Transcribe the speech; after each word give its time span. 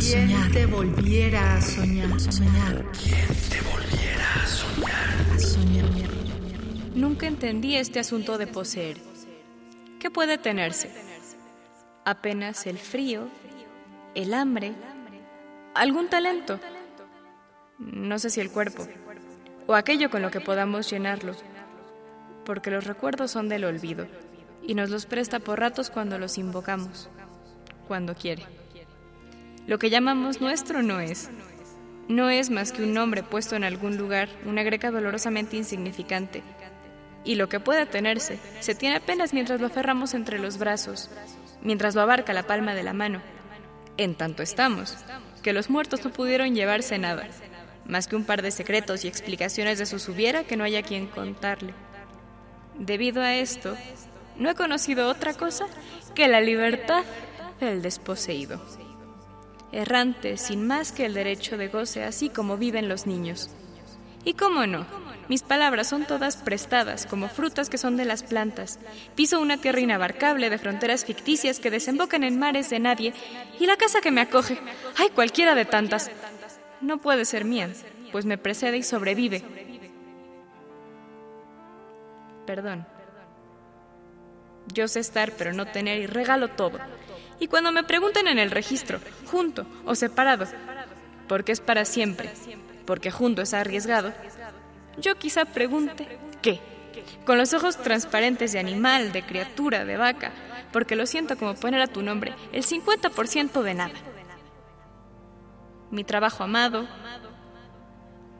a 0.00 0.02
soñar? 0.02 0.50
te 0.50 0.64
volviera 0.64 1.56
a 1.56 1.60
soñar? 1.60 2.20
soñar. 2.20 2.86
¿Quién 2.92 3.28
te 3.50 3.60
volviera 3.60 4.34
a 4.34 4.46
soñar? 4.46 5.34
A 5.34 5.38
soñar. 5.38 6.10
Nunca 6.94 7.26
entendí 7.26 7.76
este 7.76 8.00
asunto 8.00 8.38
de 8.38 8.46
poseer. 8.46 8.96
¿Qué 9.98 10.10
puede 10.10 10.38
tenerse? 10.38 10.90
Apenas 12.06 12.66
el 12.66 12.78
frío, 12.78 13.28
el 14.14 14.32
hambre, 14.32 14.72
algún 15.74 16.08
talento. 16.08 16.58
No 17.78 18.18
sé 18.18 18.30
si 18.30 18.40
el 18.40 18.50
cuerpo, 18.50 18.88
o 19.66 19.74
aquello 19.74 20.08
con 20.08 20.22
lo 20.22 20.30
que 20.30 20.40
podamos 20.40 20.90
llenarlo, 20.90 21.34
porque 22.46 22.70
los 22.70 22.86
recuerdos 22.86 23.32
son 23.32 23.50
del 23.50 23.64
olvido 23.64 24.06
y 24.62 24.74
nos 24.74 24.88
los 24.88 25.04
presta 25.04 25.40
por 25.40 25.60
ratos 25.60 25.90
cuando 25.90 26.18
los 26.18 26.38
invocamos, 26.38 27.10
cuando 27.86 28.14
quiere. 28.14 28.59
Lo 29.70 29.78
que 29.78 29.88
llamamos 29.88 30.40
nuestro 30.40 30.82
no 30.82 30.98
es. 30.98 31.30
No 32.08 32.28
es 32.28 32.50
más 32.50 32.72
que 32.72 32.82
un 32.82 32.92
nombre 32.92 33.22
puesto 33.22 33.54
en 33.54 33.62
algún 33.62 33.96
lugar, 33.96 34.28
una 34.44 34.64
greca 34.64 34.90
dolorosamente 34.90 35.56
insignificante. 35.56 36.42
Y 37.22 37.36
lo 37.36 37.48
que 37.48 37.60
pueda 37.60 37.86
tenerse, 37.86 38.40
se 38.58 38.74
tiene 38.74 38.96
apenas 38.96 39.32
mientras 39.32 39.60
lo 39.60 39.68
aferramos 39.68 40.12
entre 40.12 40.40
los 40.40 40.58
brazos, 40.58 41.08
mientras 41.62 41.94
lo 41.94 42.00
abarca 42.00 42.32
la 42.32 42.48
palma 42.48 42.74
de 42.74 42.82
la 42.82 42.94
mano. 42.94 43.22
En 43.96 44.16
tanto 44.16 44.42
estamos, 44.42 44.96
que 45.40 45.52
los 45.52 45.70
muertos 45.70 46.04
no 46.04 46.10
pudieron 46.10 46.52
llevarse 46.56 46.98
nada, 46.98 47.28
más 47.86 48.08
que 48.08 48.16
un 48.16 48.24
par 48.24 48.42
de 48.42 48.50
secretos 48.50 49.04
y 49.04 49.08
explicaciones 49.08 49.78
de 49.78 49.86
sus 49.86 50.08
hubiera 50.08 50.42
que 50.42 50.56
no 50.56 50.64
haya 50.64 50.82
quien 50.82 51.06
contarle. 51.06 51.74
Debido 52.76 53.22
a 53.22 53.36
esto, 53.36 53.76
no 54.36 54.50
he 54.50 54.56
conocido 54.56 55.06
otra 55.06 55.32
cosa 55.34 55.66
que 56.16 56.26
la 56.26 56.40
libertad 56.40 57.04
del 57.60 57.82
desposeído. 57.82 58.60
Errante, 59.72 60.36
sin 60.36 60.66
más 60.66 60.92
que 60.92 61.06
el 61.06 61.14
derecho 61.14 61.56
de 61.56 61.68
goce, 61.68 62.02
así 62.02 62.28
como 62.28 62.56
viven 62.56 62.88
los 62.88 63.06
niños. 63.06 63.50
Y 64.24 64.34
cómo 64.34 64.66
no, 64.66 64.84
mis 65.28 65.42
palabras 65.42 65.88
son 65.88 66.04
todas 66.06 66.36
prestadas, 66.36 67.06
como 67.06 67.28
frutas 67.28 67.70
que 67.70 67.78
son 67.78 67.96
de 67.96 68.04
las 68.04 68.24
plantas. 68.24 68.80
Piso 69.14 69.40
una 69.40 69.58
tierra 69.58 69.78
inabarcable 69.78 70.50
de 70.50 70.58
fronteras 70.58 71.04
ficticias 71.04 71.60
que 71.60 71.70
desembocan 71.70 72.24
en 72.24 72.38
mares 72.38 72.68
de 72.68 72.80
nadie, 72.80 73.14
y 73.60 73.66
la 73.66 73.76
casa 73.76 74.00
que 74.00 74.10
me 74.10 74.20
acoge, 74.20 74.58
ay, 74.96 75.10
cualquiera 75.10 75.54
de 75.54 75.64
tantas, 75.64 76.10
no 76.80 76.98
puede 76.98 77.24
ser 77.24 77.44
mía, 77.44 77.70
pues 78.10 78.24
me 78.24 78.38
precede 78.38 78.78
y 78.78 78.82
sobrevive. 78.82 79.44
Perdón. 82.44 82.84
Yo 84.74 84.88
sé 84.88 84.98
estar, 84.98 85.32
pero 85.32 85.52
no 85.52 85.66
tener, 85.66 86.00
y 86.00 86.06
regalo 86.06 86.48
todo. 86.48 86.78
Y 87.40 87.48
cuando 87.48 87.72
me 87.72 87.82
pregunten 87.82 88.28
en 88.28 88.38
el 88.38 88.50
registro, 88.50 89.00
junto 89.26 89.66
o 89.86 89.94
separado, 89.94 90.44
porque 91.26 91.52
es 91.52 91.60
para 91.60 91.86
siempre, 91.86 92.30
porque 92.84 93.10
junto 93.10 93.40
es 93.40 93.54
arriesgado, 93.54 94.12
yo 94.98 95.16
quizá 95.16 95.46
pregunte, 95.46 96.18
¿qué? 96.42 96.60
Con 97.24 97.38
los 97.38 97.54
ojos 97.54 97.78
transparentes 97.78 98.52
de 98.52 98.58
animal, 98.58 99.12
de 99.12 99.22
criatura, 99.22 99.86
de 99.86 99.96
vaca, 99.96 100.32
porque 100.70 100.96
lo 100.96 101.06
siento 101.06 101.38
como 101.38 101.54
poner 101.54 101.80
a 101.80 101.86
tu 101.86 102.02
nombre 102.02 102.34
el 102.52 102.62
50% 102.62 103.62
de 103.62 103.74
nada. 103.74 103.94
Mi 105.90 106.04
trabajo 106.04 106.44
amado, 106.44 106.86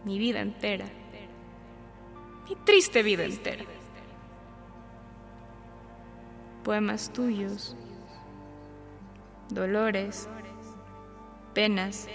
mi 0.05 0.19
vida 0.19 0.41
entera, 0.41 0.87
mi 2.49 2.55
triste 2.65 3.03
vida 3.03 3.25
entera. 3.25 3.65
Poemas 6.65 7.13
tuyos, 7.13 7.75
dolores, 9.55 10.29
penas, 11.55 12.09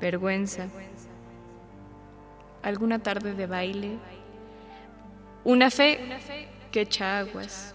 vergüenza, 0.00 0.68
alguna 2.62 2.98
tarde 2.98 3.34
de 3.34 3.46
baile, 3.46 3.98
una 5.44 5.70
fe 5.70 6.00
que 6.70 6.82
echa 6.82 7.18
aguas, 7.18 7.74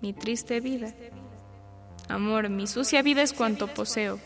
mi 0.00 0.12
triste 0.12 0.60
vida, 0.60 0.92
amor, 2.08 2.48
mi 2.48 2.66
sucia 2.66 3.02
vida 3.02 3.22
es 3.22 3.32
cuanto 3.32 3.68
poseo. 3.68 4.18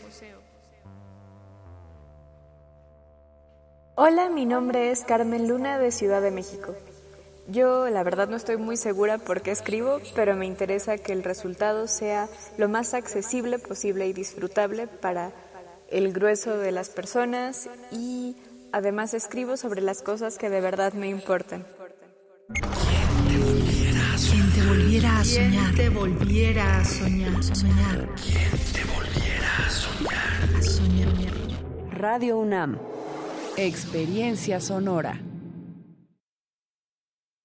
Hola, 3.99 4.29
mi 4.29 4.45
nombre 4.45 4.91
es 4.91 5.03
Carmen 5.03 5.47
Luna 5.47 5.79
de 5.79 5.91
Ciudad 5.91 6.21
de 6.21 6.29
México. 6.29 6.75
Yo 7.49 7.89
la 7.89 8.03
verdad 8.03 8.27
no 8.27 8.35
estoy 8.35 8.57
muy 8.57 8.75
segura 8.75 9.19
por 9.19 9.41
qué 9.41 9.51
escribo, 9.51 10.01
pero 10.15 10.35
me 10.35 10.45
interesa 10.45 10.97
que 10.97 11.13
el 11.13 11.23
resultado 11.23 11.87
sea 11.87 12.27
lo 12.57 12.67
más 12.67 12.93
accesible 12.93 13.57
posible 13.57 14.05
y 14.07 14.13
disfrutable 14.13 14.87
para 14.87 15.31
el 15.89 16.11
grueso 16.11 16.57
de 16.57 16.73
las 16.73 16.89
personas 16.89 17.69
y 17.91 18.35
además 18.73 19.13
escribo 19.13 19.55
sobre 19.55 19.81
las 19.81 20.01
cosas 20.01 20.37
que 20.37 20.49
de 20.49 20.59
verdad 20.59 20.91
me 20.91 21.07
importan. 21.07 21.65
¿Quién 24.19 24.51
te 24.53 24.67
volviera 24.67 25.19
a 25.19 25.23
soñar? 25.23 25.75
te 25.75 25.89
volviera 25.89 26.79
a 26.79 26.85
soñar? 26.85 27.35
A 27.37 27.41
soñar. 27.55 28.09
¿Quién 28.15 28.51
te 28.73 28.83
volviera 28.93 29.57
a 29.65 29.69
soñar? 29.69 30.57
A 30.57 30.61
soñar. 30.61 31.13
Radio 31.91 32.39
UNAM. 32.39 32.77
Experiencia 33.55 34.59
sonora. 34.59 35.21